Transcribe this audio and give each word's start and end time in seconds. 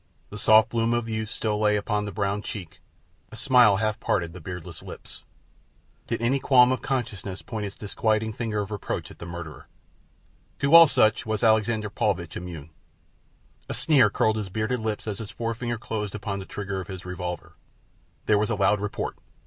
The 0.31 0.37
soft 0.39 0.69
bloom 0.69 0.95
of 0.95 1.07
youth 1.07 1.29
still 1.29 1.59
lay 1.59 1.75
upon 1.77 2.05
the 2.05 2.11
brown 2.11 2.41
cheek, 2.41 2.81
a 3.31 3.35
smile 3.35 3.75
half 3.77 3.99
parted 3.99 4.33
the 4.33 4.41
beardless 4.41 4.81
lips. 4.81 5.21
Did 6.07 6.23
any 6.23 6.39
qualm 6.39 6.71
of 6.71 6.81
conscience 6.81 7.43
point 7.43 7.67
its 7.67 7.75
disquieting 7.75 8.33
finger 8.33 8.61
of 8.61 8.71
reproach 8.71 9.11
at 9.11 9.19
the 9.19 9.27
murderer? 9.27 9.67
To 10.57 10.73
all 10.73 10.87
such 10.87 11.27
was 11.27 11.43
Alexander 11.43 11.91
Paulvitch 11.91 12.35
immune. 12.35 12.71
A 13.69 13.75
sneer 13.75 14.09
curled 14.09 14.37
his 14.37 14.49
bearded 14.49 14.79
lip 14.79 15.03
as 15.05 15.19
his 15.19 15.29
forefinger 15.29 15.77
closed 15.77 16.15
upon 16.15 16.39
the 16.39 16.45
trigger 16.45 16.81
of 16.81 16.87
his 16.87 17.05
revolver. 17.05 17.53
There 18.25 18.39
was 18.39 18.49
a 18.49 18.55
loud 18.55 18.79
report. 18.79 19.17